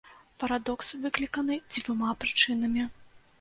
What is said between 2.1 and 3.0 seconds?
прычынамі.